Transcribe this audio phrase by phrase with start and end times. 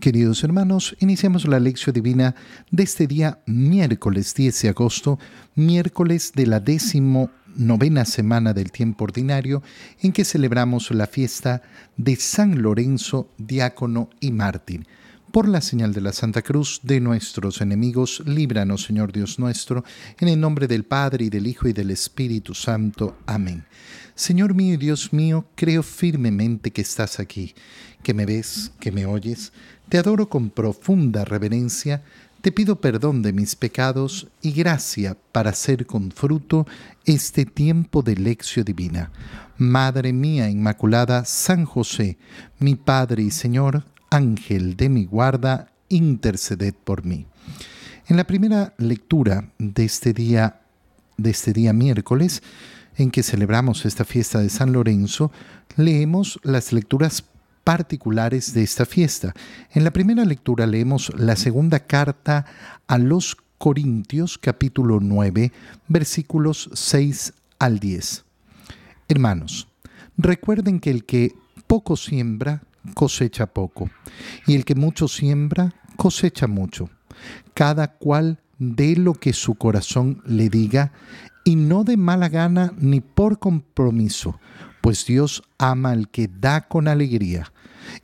[0.00, 2.36] Queridos hermanos, iniciamos la lección divina
[2.70, 5.18] de este día miércoles 10 de agosto,
[5.56, 9.60] miércoles de la décimo novena semana del tiempo ordinario,
[10.00, 11.62] en que celebramos la fiesta
[11.96, 14.86] de San Lorenzo, diácono y mártir.
[15.32, 19.84] Por la señal de la Santa Cruz de nuestros enemigos, líbranos, Señor Dios nuestro,
[20.20, 23.18] en el nombre del Padre y del Hijo y del Espíritu Santo.
[23.26, 23.64] Amén.
[24.14, 27.54] Señor mío y Dios mío, creo firmemente que estás aquí,
[28.02, 29.52] que me ves, que me oyes
[29.88, 32.02] te adoro con profunda reverencia,
[32.40, 36.66] te pido perdón de mis pecados y gracia para hacer con fruto
[37.04, 39.10] este tiempo de lección divina.
[39.56, 42.18] Madre mía Inmaculada, San José,
[42.58, 47.26] mi Padre y Señor, Ángel de mi guarda, interceded por mí.
[48.06, 50.60] En la primera lectura de este día,
[51.16, 52.42] de este día miércoles,
[52.96, 55.32] en que celebramos esta fiesta de San Lorenzo,
[55.76, 57.24] leemos las lecturas
[57.68, 59.34] particulares de esta fiesta.
[59.74, 62.46] En la primera lectura leemos la segunda carta
[62.86, 65.52] a los Corintios capítulo 9
[65.86, 68.24] versículos 6 al 10.
[69.06, 69.68] Hermanos,
[70.16, 71.34] recuerden que el que
[71.66, 72.62] poco siembra,
[72.94, 73.90] cosecha poco,
[74.46, 76.88] y el que mucho siembra, cosecha mucho.
[77.52, 80.92] Cada cual dé lo que su corazón le diga,
[81.44, 84.40] y no de mala gana ni por compromiso,
[84.80, 87.52] pues Dios ama al que da con alegría,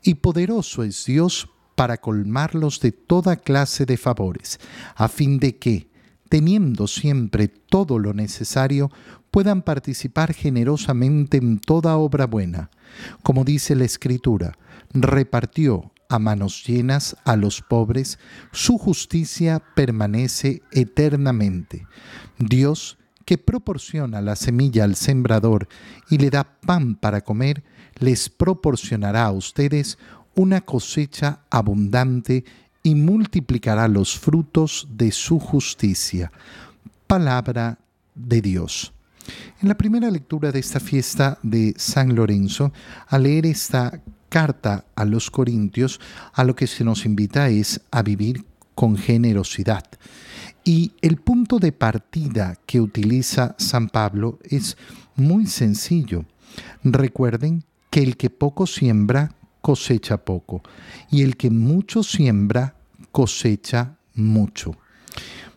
[0.03, 4.61] y poderoso es Dios para colmarlos de toda clase de favores,
[4.95, 5.89] a fin de que,
[6.29, 8.91] teniendo siempre todo lo necesario,
[9.31, 12.71] puedan participar generosamente en toda obra buena.
[13.23, 14.57] Como dice la Escritura,
[14.93, 18.19] repartió a manos llenas a los pobres,
[18.53, 21.87] su justicia permanece eternamente.
[22.39, 25.69] Dios, que proporciona la semilla al sembrador
[26.11, 27.63] y le da pan para comer,
[27.99, 29.99] les proporcionará a ustedes
[30.35, 32.45] una cosecha abundante
[32.83, 36.31] y multiplicará los frutos de su justicia.
[37.07, 37.79] Palabra
[38.15, 38.93] de Dios.
[39.63, 42.73] En la primera lectura de esta fiesta de San Lorenzo,
[43.07, 46.01] al leer esta carta a los Corintios,
[46.33, 48.45] a lo que se nos invita es a vivir
[48.75, 49.85] con generosidad.
[50.65, 54.79] Y el punto de partida que utiliza San Pablo es
[55.15, 56.25] muy sencillo.
[56.83, 60.63] Recuerden que el que poco siembra, cosecha poco,
[61.11, 62.75] y el que mucho siembra,
[63.13, 64.75] cosecha mucho.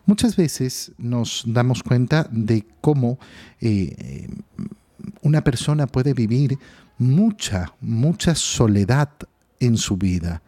[0.04, 3.18] Muchas veces nos damos cuenta de cómo
[3.60, 4.28] eh,
[5.22, 6.58] una persona puede vivir
[6.98, 9.10] mucha, mucha soledad
[9.60, 10.42] en su vida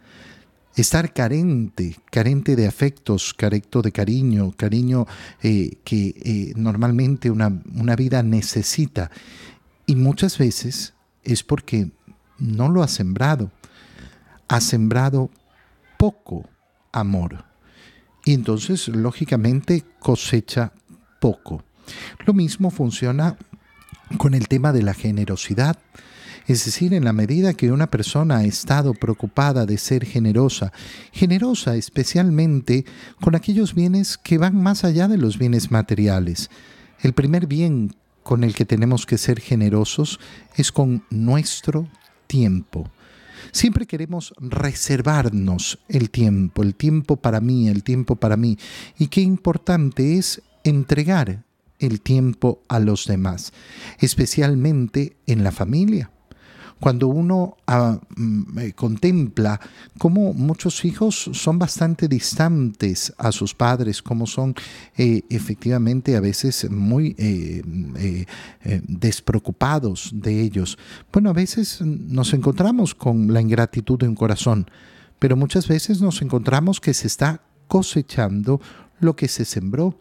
[0.77, 5.07] estar carente, carente de afectos, carente de cariño, cariño
[5.43, 9.11] eh, que eh, normalmente una, una vida necesita.
[9.87, 10.95] Y muchas veces
[11.25, 11.91] es porque
[12.39, 13.51] no lo ha sembrado.
[14.49, 15.31] Ha sembrado
[15.99, 16.49] poco
[16.93, 17.45] amor.
[18.25, 20.73] Y entonces, lógicamente, cosecha
[21.21, 21.63] poco.
[22.27, 23.37] Lo mismo funciona
[24.19, 25.79] con el tema de la generosidad.
[26.47, 30.73] Es decir, en la medida que una persona ha estado preocupada de ser generosa,
[31.13, 32.85] generosa especialmente
[33.21, 36.51] con aquellos bienes que van más allá de los bienes materiales.
[37.01, 40.21] El primer bien con el que tenemos que ser generosos
[40.57, 41.89] es con nuestro
[42.27, 42.91] tiempo.
[43.53, 48.59] Siempre queremos reservarnos el tiempo, el tiempo para mí, el tiempo para mí.
[48.99, 51.45] Y qué importante es entregar
[51.79, 53.53] el tiempo a los demás,
[53.99, 56.11] especialmente en la familia
[56.81, 59.61] cuando uno ah, mm, eh, contempla
[59.99, 64.55] cómo muchos hijos son bastante distantes a sus padres, cómo son
[64.97, 67.63] eh, efectivamente a veces muy eh,
[68.89, 70.79] despreocupados de ellos.
[71.13, 74.71] Bueno, a veces nos encontramos con la ingratitud de un corazón,
[75.19, 78.61] pero muchas veces nos encontramos que se está cosechando
[79.01, 79.99] lo que se sembró,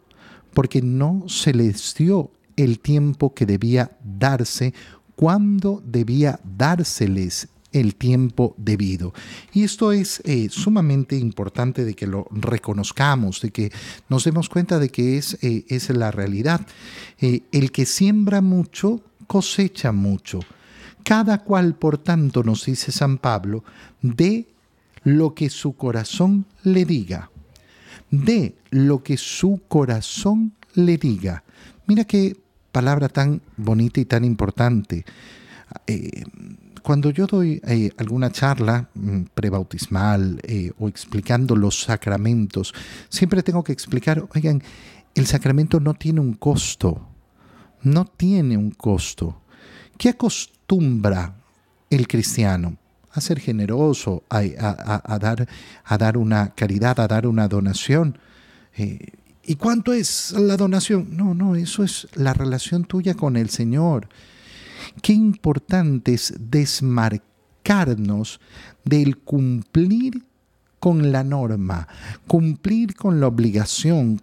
[0.54, 4.74] porque no se les dio el tiempo que debía darse
[5.20, 9.12] cuándo debía dárseles el tiempo debido.
[9.52, 13.70] Y esto es eh, sumamente importante de que lo reconozcamos, de que
[14.08, 16.66] nos demos cuenta de que es, eh, es la realidad.
[17.20, 20.40] Eh, el que siembra mucho, cosecha mucho.
[21.04, 23.62] Cada cual, por tanto, nos dice San Pablo,
[24.00, 24.48] de
[25.04, 27.30] lo que su corazón le diga.
[28.10, 31.44] De lo que su corazón le diga.
[31.86, 32.38] Mira que
[32.72, 35.04] palabra tan bonita y tan importante.
[35.86, 36.24] Eh,
[36.82, 42.74] cuando yo doy eh, alguna charla mm, prebautismal eh, o explicando los sacramentos,
[43.08, 44.62] siempre tengo que explicar, oigan,
[45.14, 47.06] el sacramento no tiene un costo,
[47.82, 49.42] no tiene un costo.
[49.98, 51.34] ¿Qué acostumbra
[51.90, 52.76] el cristiano?
[53.12, 54.40] a ser generoso, a,
[55.18, 55.48] dar,
[55.84, 58.18] a dar una caridad, a dar una donación.
[58.76, 59.14] Eh,
[59.44, 61.16] ¿Y cuánto es la donación?
[61.16, 64.08] No, no, eso es la relación tuya con el Señor.
[65.02, 68.40] Qué importante es desmarcarnos
[68.84, 70.24] del cumplir
[70.78, 71.88] con la norma,
[72.26, 74.20] cumplir con la obligación,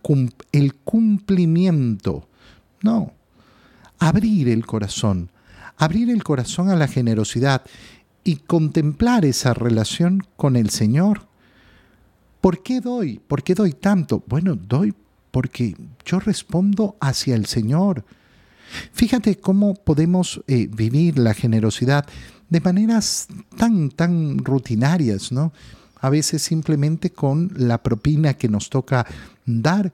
[0.52, 2.28] el cumplimiento.
[2.82, 3.14] No,
[4.00, 5.30] abrir el corazón,
[5.78, 7.64] abrir el corazón a la generosidad
[8.24, 11.28] y contemplar esa relación con el Señor.
[12.42, 13.20] ¿Por qué doy?
[13.20, 14.24] ¿Por qué doy tanto?
[14.28, 14.94] Bueno, doy
[15.38, 18.04] porque yo respondo hacia el Señor.
[18.92, 22.08] Fíjate cómo podemos eh, vivir la generosidad
[22.50, 25.54] de maneras tan, tan rutinarias, ¿no?
[26.02, 29.06] A veces simplemente con la propina que nos toca
[29.46, 29.94] dar.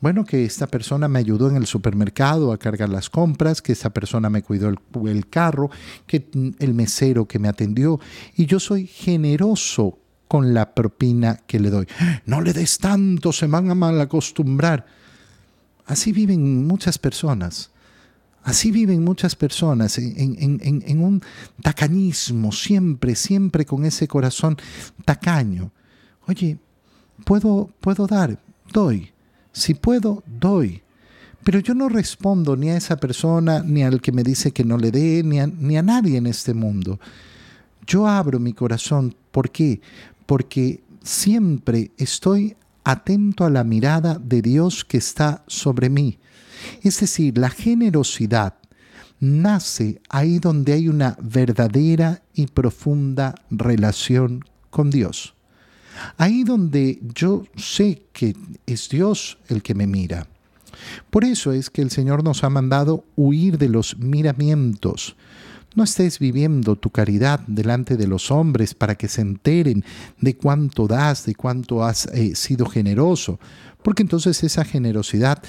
[0.00, 3.90] Bueno, que esta persona me ayudó en el supermercado a cargar las compras, que esta
[3.90, 4.78] persona me cuidó el,
[5.08, 5.72] el carro,
[6.06, 6.30] que
[6.60, 7.98] el mesero que me atendió.
[8.36, 9.98] Y yo soy generoso
[10.32, 11.86] con la propina que le doy.
[12.24, 14.86] No le des tanto, se van a mal acostumbrar.
[15.84, 17.70] Así viven muchas personas.
[18.42, 21.20] Así viven muchas personas en, un
[21.60, 24.56] tacañismo, siempre, siempre con ese corazón
[25.04, 25.70] tacaño.
[26.26, 26.56] Oye,
[27.26, 28.38] puedo, puedo dar,
[28.72, 29.10] doy.
[29.52, 30.80] Si puedo, doy.
[31.44, 34.78] Pero yo no respondo ni a esa persona, ni al que me dice que no
[34.78, 36.98] le dé, ni a, ni a nadie en este mundo.
[37.86, 39.14] Yo abro mi corazón.
[39.30, 39.80] ¿Por qué?
[40.32, 46.18] Porque siempre estoy atento a la mirada de Dios que está sobre mí.
[46.82, 48.54] Es decir, la generosidad
[49.20, 55.34] nace ahí donde hay una verdadera y profunda relación con Dios.
[56.16, 60.28] Ahí donde yo sé que es Dios el que me mira.
[61.10, 65.14] Por eso es que el Señor nos ha mandado huir de los miramientos,
[65.74, 69.84] no estés viviendo tu caridad delante de los hombres para que se enteren
[70.20, 73.38] de cuánto das, de cuánto has eh, sido generoso,
[73.82, 75.42] porque entonces esa generosidad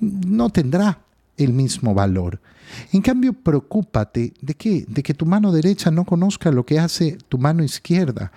[0.00, 1.00] no tendrá
[1.36, 2.40] el mismo valor.
[2.92, 4.84] En cambio, preocúpate de qué?
[4.88, 8.32] De que tu mano derecha no conozca lo que hace tu mano izquierda.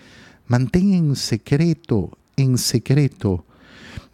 [0.48, 3.46] Mantén en secreto, en secreto.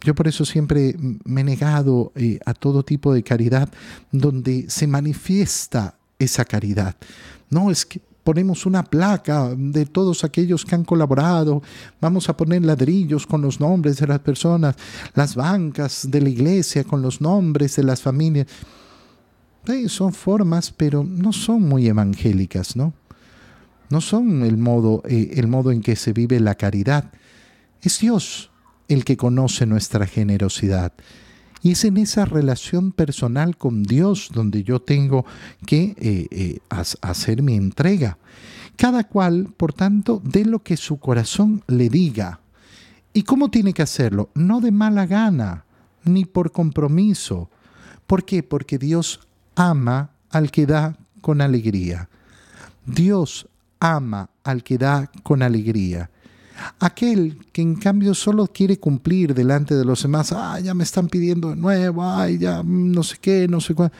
[0.02, 3.68] Yo por eso siempre me he negado eh, a todo tipo de caridad
[4.12, 6.96] donde se manifiesta esa caridad.
[7.50, 11.62] No, es que ponemos una placa de todos aquellos que han colaborado,
[11.98, 14.76] vamos a poner ladrillos con los nombres de las personas,
[15.14, 18.46] las bancas de la iglesia con los nombres de las familias.
[19.86, 22.92] son formas, pero no son muy evangélicas, ¿no?
[23.88, 27.10] No son el modo, eh, el modo en que se vive la caridad.
[27.80, 28.50] Es Dios
[28.88, 30.92] el que conoce nuestra generosidad.
[31.62, 35.24] Y es en esa relación personal con Dios donde yo tengo
[35.66, 36.58] que eh, eh,
[37.00, 38.18] hacer mi entrega.
[38.76, 42.40] Cada cual, por tanto, de lo que su corazón le diga.
[43.12, 44.30] ¿Y cómo tiene que hacerlo?
[44.34, 45.64] No de mala gana,
[46.04, 47.50] ni por compromiso.
[48.06, 48.42] ¿Por qué?
[48.44, 49.20] Porque Dios
[49.56, 52.08] ama al que da con alegría.
[52.86, 53.48] Dios
[53.80, 56.10] ama al que da con alegría.
[56.80, 61.08] Aquel que en cambio solo quiere cumplir delante de los demás, ah, ya me están
[61.08, 63.92] pidiendo de nuevo, ay, ya mm, no sé qué, no sé cuál.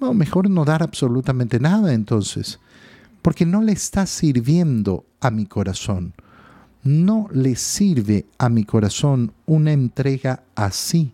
[0.00, 2.60] No, mejor no dar absolutamente nada entonces,
[3.22, 6.12] porque no le está sirviendo a mi corazón.
[6.82, 11.12] No le sirve a mi corazón una entrega así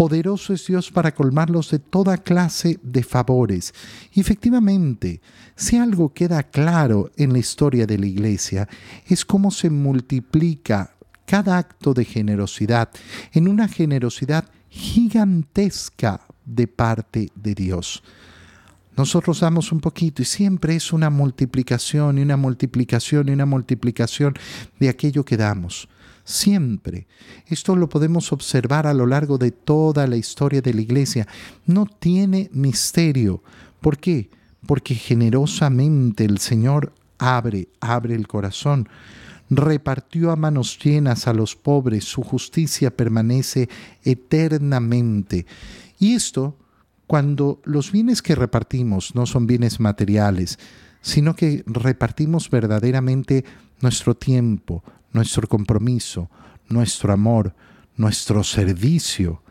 [0.00, 3.74] Poderoso es Dios para colmarlos de toda clase de favores.
[4.14, 5.20] Y efectivamente,
[5.54, 8.66] si algo queda claro en la historia de la Iglesia,
[9.06, 10.94] es cómo se multiplica
[11.26, 12.88] cada acto de generosidad
[13.34, 18.02] en una generosidad gigantesca de parte de Dios.
[18.96, 24.32] Nosotros damos un poquito y siempre es una multiplicación y una multiplicación y una multiplicación
[24.78, 25.90] de aquello que damos
[26.30, 27.06] siempre.
[27.46, 31.26] Esto lo podemos observar a lo largo de toda la historia de la iglesia.
[31.66, 33.42] No tiene misterio.
[33.80, 34.30] ¿Por qué?
[34.66, 38.88] Porque generosamente el Señor abre, abre el corazón.
[39.50, 43.68] Repartió a manos llenas a los pobres, su justicia permanece
[44.04, 45.46] eternamente.
[45.98, 46.56] Y esto
[47.10, 50.60] cuando los bienes que repartimos no son bienes materiales,
[51.00, 53.44] sino que repartimos verdaderamente
[53.80, 56.30] nuestro tiempo, nuestro compromiso,
[56.68, 57.54] nuestro amor,
[57.96, 59.42] nuestro servicio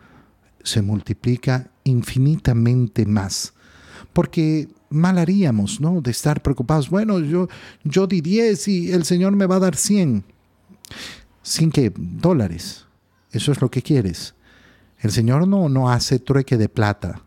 [0.62, 3.54] se multiplica infinitamente más.
[4.12, 6.00] Porque mal haríamos, ¿no?
[6.00, 6.90] De estar preocupados.
[6.90, 7.48] Bueno, yo,
[7.84, 10.24] yo di 10 y el Señor me va a dar 100.
[11.42, 11.92] ¿Sin qué?
[11.96, 12.86] Dólares.
[13.30, 14.34] Eso es lo que quieres.
[14.98, 17.22] El Señor no, no hace trueque de plata.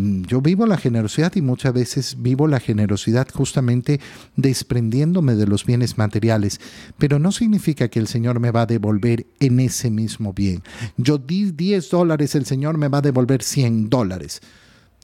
[0.00, 4.00] Mm, yo vivo la generosidad y muchas veces vivo la generosidad justamente
[4.34, 6.58] desprendiéndome de los bienes materiales,
[6.96, 10.62] pero no significa que el Señor me va a devolver en ese mismo bien.
[10.96, 14.40] Yo di 10 dólares, el Señor me va a devolver 100 dólares.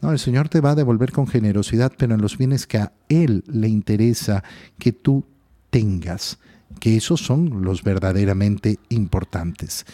[0.01, 2.93] No, el Señor te va a devolver con generosidad, pero en los bienes que a
[3.11, 4.45] Él le interesa
[4.79, 5.25] que tú
[5.69, 6.39] tengas,
[6.81, 9.85] que esos son los verdaderamente importantes.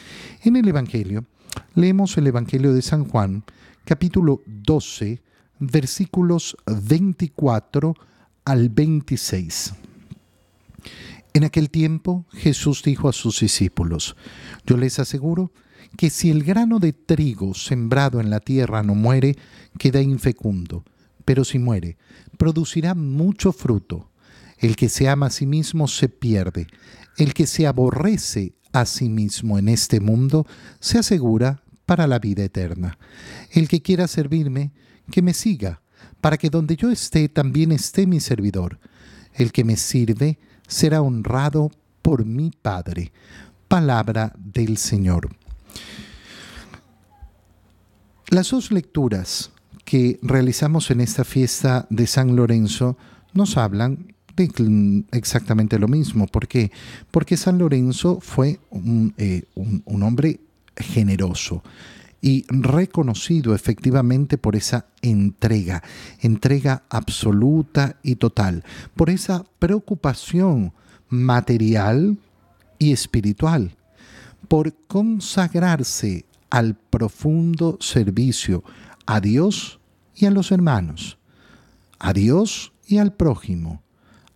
[0.45, 1.25] En el Evangelio,
[1.75, 3.43] leemos el Evangelio de San Juan,
[3.85, 5.23] capítulo 12,
[5.59, 7.95] versículos 24
[8.45, 9.75] al 26.
[11.35, 14.17] En aquel tiempo Jesús dijo a sus discípulos,
[14.67, 15.53] yo les aseguro
[15.97, 19.37] que si el grano de trigo sembrado en la tierra no muere,
[19.79, 20.85] queda infecundo,
[21.25, 21.97] pero si muere,
[22.39, 24.11] producirá mucho fruto.
[24.59, 26.69] El que se ama a sí mismo se pierde,
[27.17, 30.47] el que se aborrece a sí mismo en este mundo
[30.81, 32.99] se asegura para la vida eterna.
[33.51, 34.73] El que quiera servirme,
[35.11, 35.83] que me siga,
[36.21, 38.79] para que donde yo esté también esté mi servidor.
[39.35, 41.71] El que me sirve será honrado
[42.03, 43.13] por mi Padre.
[43.69, 45.31] Palabra del Señor.
[48.29, 49.51] Las dos lecturas
[49.85, 52.97] que realizamos en esta fiesta de San Lorenzo
[53.35, 56.27] nos hablan de exactamente lo mismo.
[56.27, 56.71] ¿Por qué?
[57.11, 60.41] Porque San Lorenzo fue un, eh, un hombre
[60.77, 61.63] generoso
[62.21, 65.83] y reconocido efectivamente por esa entrega,
[66.21, 68.65] entrega absoluta y total,
[68.95, 70.73] por esa preocupación
[71.09, 72.17] material
[72.79, 73.77] y espiritual,
[74.49, 78.63] por consagrarse al profundo servicio
[79.05, 79.81] a Dios
[80.15, 81.19] y a los hermanos,
[81.99, 83.83] a Dios y al prójimo,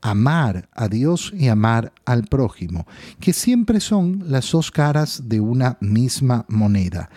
[0.06, 2.86] amar a Dios y amar al prójimo,
[3.18, 7.10] que siempre son las dos caras de una misma moneda.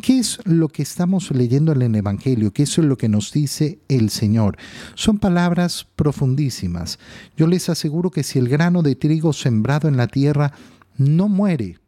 [0.00, 2.52] ¿Qué es lo que estamos leyendo en el Evangelio?
[2.52, 4.56] ¿Qué es lo que nos dice el Señor?
[4.94, 6.98] Son palabras profundísimas.
[7.36, 10.52] Yo les aseguro que si el grano de trigo sembrado en la tierra
[10.96, 11.78] no muere,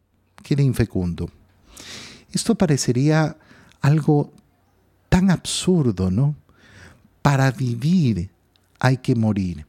[0.41, 1.29] queda infecundo.
[2.31, 3.35] Esto parecería
[3.81, 4.31] algo
[5.09, 6.35] tan absurdo, ¿no?
[7.21, 8.29] Para vivir
[8.79, 9.65] hay que morir.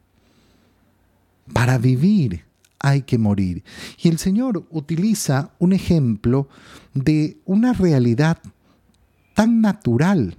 [1.52, 2.44] Para vivir
[2.78, 3.64] hay que morir.
[4.02, 6.48] Y el Señor utiliza un ejemplo
[6.94, 8.38] de una realidad
[9.34, 10.36] tan natural,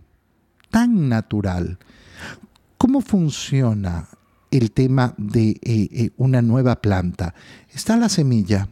[0.70, 1.78] tan natural.
[2.78, 4.08] ¿Cómo funciona
[4.52, 7.34] el tema de eh, eh, una nueva planta?
[7.74, 8.70] Está la semilla.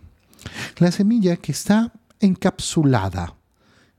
[0.77, 3.35] La semilla que está encapsulada,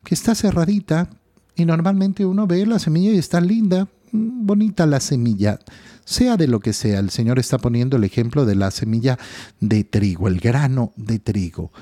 [0.05, 1.11] que está cerradita
[1.57, 5.59] y normalmente uno ve la semilla y está linda, mm, bonita la semilla
[6.07, 7.01] sea de lo que sea.
[7.01, 9.19] El Señor está poniendo el ejemplo de la semilla
[9.61, 11.73] de trigo, el grano de trigo.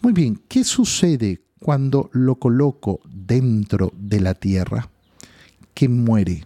[0.00, 4.90] Muy bien, ¿qué sucede cuando lo coloco dentro de la tierra?
[5.74, 6.44] Que muere.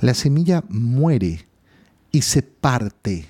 [0.00, 1.46] La semilla muere
[2.12, 3.26] y se parte.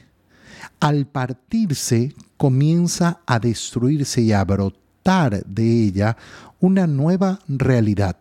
[0.78, 6.16] Al partirse comienza a destruirse y a brotar de ella
[6.60, 8.18] una nueva realidad.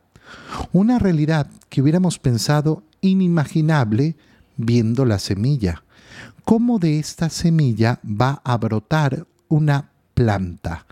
[0.72, 4.16] Una realidad que hubiéramos pensado inimaginable
[4.58, 5.84] viendo la semilla.
[6.44, 10.86] ¿Cómo de esta semilla va a brotar una planta?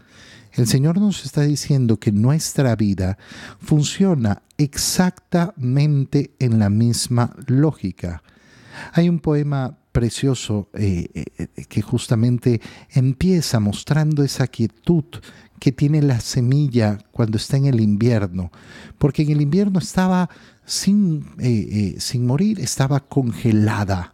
[0.53, 3.17] El Señor nos está diciendo que nuestra vida
[3.59, 8.21] funciona exactamente en la misma lógica.
[8.93, 15.05] Hay un poema precioso eh, eh, que justamente empieza mostrando esa quietud
[15.59, 18.51] que tiene la semilla cuando está en el invierno,
[18.97, 20.29] porque en el invierno estaba
[20.65, 24.13] sin, eh, eh, sin morir, estaba congelada.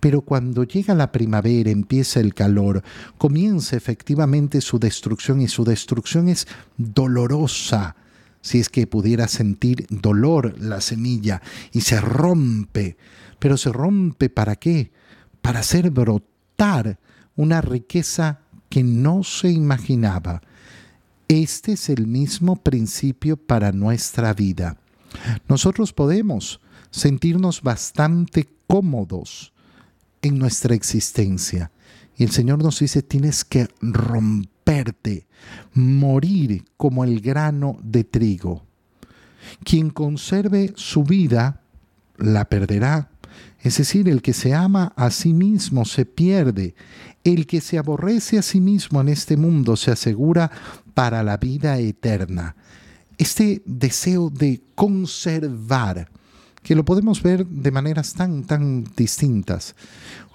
[0.00, 2.82] Pero cuando llega la primavera, empieza el calor,
[3.16, 7.96] comienza efectivamente su destrucción y su destrucción es dolorosa,
[8.40, 11.42] si es que pudiera sentir dolor la semilla
[11.72, 12.96] y se rompe.
[13.40, 14.92] Pero se rompe para qué?
[15.42, 16.98] Para hacer brotar
[17.34, 20.42] una riqueza que no se imaginaba.
[21.26, 24.76] Este es el mismo principio para nuestra vida.
[25.48, 26.60] Nosotros podemos
[26.90, 29.52] sentirnos bastante cómodos
[30.22, 31.70] en nuestra existencia.
[32.16, 35.26] Y el Señor nos dice, tienes que romperte,
[35.72, 38.64] morir como el grano de trigo.
[39.64, 41.62] Quien conserve su vida,
[42.16, 43.10] la perderá.
[43.60, 46.74] Es decir, el que se ama a sí mismo se pierde.
[47.22, 50.50] El que se aborrece a sí mismo en este mundo se asegura
[50.94, 52.56] para la vida eterna
[53.18, 56.08] este deseo de conservar,
[56.62, 59.74] que lo podemos ver de maneras tan, tan distintas.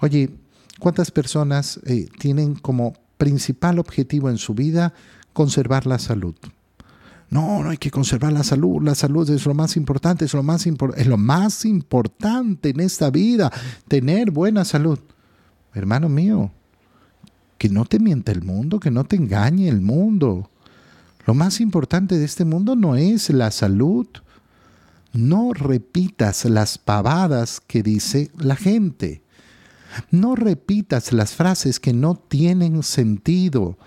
[0.00, 0.30] Oye,
[0.78, 4.92] ¿cuántas personas eh, tienen como principal objetivo en su vida
[5.32, 6.34] conservar la salud?
[7.30, 8.82] No, no hay que conservar la salud.
[8.82, 13.10] La salud es lo más importante, es lo más, es lo más importante en esta
[13.10, 13.50] vida,
[13.88, 15.00] tener buena salud.
[15.72, 16.52] Hermano mío,
[17.58, 20.48] que no te mienta el mundo, que no te engañe el mundo.
[21.26, 24.06] Lo más importante de este mundo no es la salud.
[25.12, 29.22] No repitas las pavadas que dice la gente.
[30.10, 33.78] No repitas las frases que no tienen sentido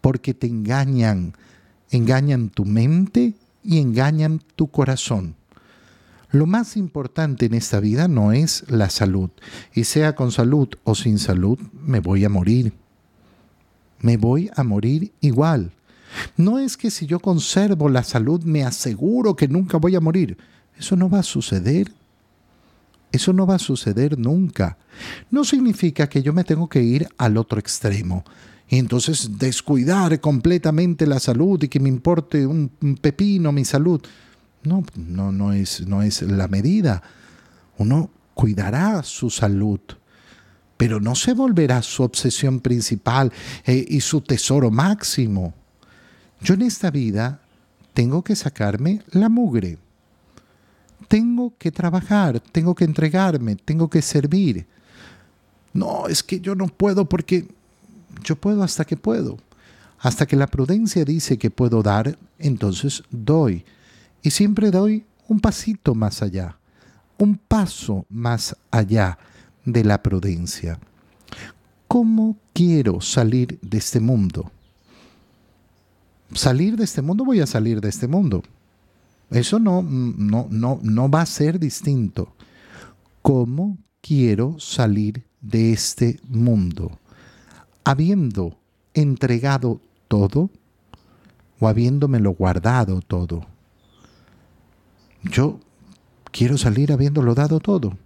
[0.00, 1.34] porque te engañan.
[1.90, 5.36] Engañan tu mente y engañan tu corazón.
[6.30, 9.30] Lo más importante en esta vida no es la salud.
[9.72, 12.72] Y sea con salud o sin salud, me voy a morir.
[14.00, 15.72] Me voy a morir igual.
[16.36, 20.36] No es que si yo conservo la salud me aseguro que nunca voy a morir.
[20.78, 21.92] Eso no va a suceder.
[23.12, 24.76] Eso no va a suceder nunca.
[25.30, 28.24] No significa que yo me tengo que ir al otro extremo
[28.68, 32.68] y entonces descuidar completamente la salud y que me importe un
[33.00, 34.00] pepino mi salud.
[34.64, 37.02] No, no, no es, no es la medida.
[37.78, 39.80] Uno cuidará su salud,
[40.76, 43.32] pero no se volverá su obsesión principal
[43.66, 45.54] eh, y su tesoro máximo.
[46.40, 47.40] Yo en esta vida
[47.92, 49.78] tengo que sacarme la mugre.
[51.08, 54.66] Tengo que trabajar, tengo que entregarme, tengo que servir.
[55.72, 57.48] No, es que yo no puedo porque
[58.22, 59.38] yo puedo hasta que puedo.
[59.98, 63.64] Hasta que la prudencia dice que puedo dar, entonces doy.
[64.22, 66.58] Y siempre doy un pasito más allá,
[67.18, 69.18] un paso más allá
[69.64, 70.78] de la prudencia.
[71.88, 74.50] ¿Cómo quiero salir de este mundo?
[76.34, 78.42] Salir de este mundo, voy a salir de este mundo.
[79.30, 82.34] Eso no, no, no, no va a ser distinto.
[83.22, 86.98] ¿Cómo quiero salir de este mundo?
[87.84, 88.58] Habiendo
[88.92, 90.50] entregado todo
[91.58, 93.46] o habiéndomelo guardado todo.
[95.22, 95.58] Yo
[96.30, 97.96] quiero salir habiéndolo dado todo.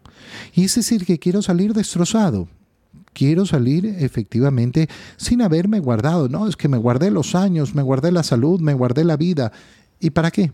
[0.55, 2.49] Y es decir, que quiero salir destrozado
[3.19, 6.29] quiero salir efectivamente sin haberme guardado.
[6.29, 9.51] No, es que me guardé los años, me guardé la salud, me guardé la vida.
[9.99, 10.53] ¿Y para qué?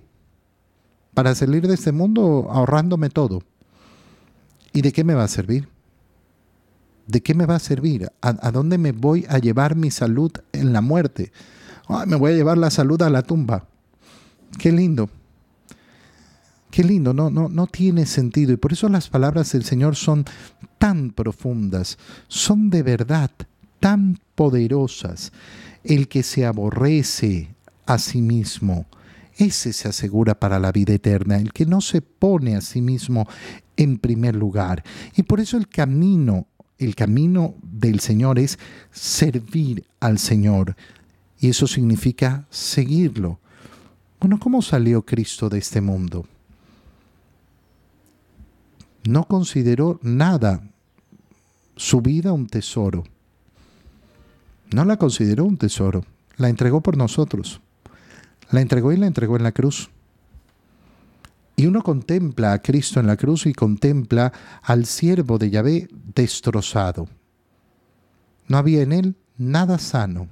[1.12, 3.42] Para salir de este mundo ahorrándome todo.
[4.72, 5.68] ¿Y de qué me va a servir?
[7.06, 8.10] ¿De qué me va a servir?
[8.22, 11.32] ¿A, dónde me voy a llevar mi salud en la muerte?
[12.06, 13.66] me voy a llevar la salud a la tumba.
[14.58, 15.10] Qué lindo.
[16.74, 18.52] Qué lindo, no, no, no tiene sentido.
[18.52, 20.24] Y por eso las palabras del Señor son
[20.76, 23.30] tan profundas, son de verdad
[23.78, 25.30] tan poderosas.
[25.84, 27.54] El que se aborrece
[27.86, 28.86] a sí mismo,
[29.36, 33.28] ese se asegura para la vida eterna, el que no se pone a sí mismo
[33.76, 34.82] en primer lugar.
[35.14, 38.58] Y por eso el camino, el camino del Señor es
[38.90, 40.74] servir al Señor.
[41.38, 43.38] Y eso significa seguirlo.
[44.18, 46.26] Bueno, ¿cómo salió Cristo de este mundo?
[49.04, 50.62] No consideró nada
[51.76, 53.04] su vida un tesoro.
[54.72, 56.04] No la consideró un tesoro,
[56.36, 57.60] la entregó por nosotros.
[58.50, 59.90] La entregó y la entregó en la cruz.
[61.56, 67.08] Y uno contempla a Cristo en la cruz y contempla al siervo de Yahvé destrozado.
[68.48, 70.28] No había en él nada sano.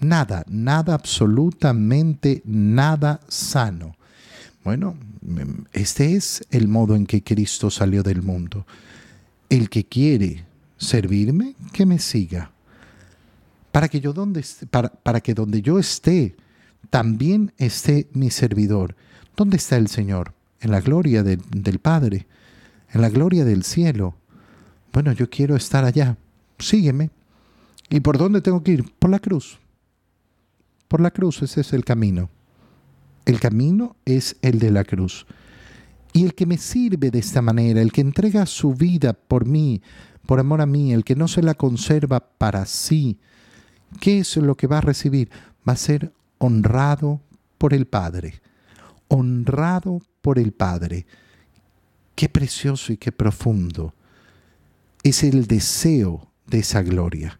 [0.00, 3.96] Nada, nada, absolutamente nada sano.
[4.64, 4.96] Bueno,
[5.72, 8.66] este es el modo en que Cristo salió del mundo.
[9.48, 10.44] El que quiere
[10.76, 12.50] servirme, que me siga.
[13.72, 16.36] Para que, yo donde, para, para que donde yo esté,
[16.90, 18.96] también esté mi servidor.
[19.36, 20.34] ¿Dónde está el Señor?
[20.60, 22.26] En la gloria del Padre,
[22.92, 24.14] en la gloria del cielo.
[24.92, 26.16] Bueno, yo quiero estar allá.
[26.58, 27.10] Sígueme.
[27.88, 28.92] ¿Y por dónde tengo que ir?
[28.98, 29.58] Por la cruz.
[30.88, 32.28] Por la cruz, ese es el camino.
[33.30, 35.24] El camino es el de la cruz.
[36.12, 39.82] Y el que me sirve de esta manera, el que entrega su vida por mí,
[40.26, 43.20] por amor a mí, el que no se la conserva para sí,
[44.00, 45.30] ¿qué es lo que va a recibir?
[45.66, 47.20] Va a ser honrado
[47.56, 48.42] por el Padre.
[49.06, 51.06] Honrado por el Padre.
[52.16, 53.94] Qué precioso y qué profundo.
[55.04, 57.39] Es el deseo de esa gloria.